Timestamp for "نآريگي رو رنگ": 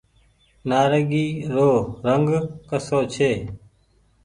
0.69-2.29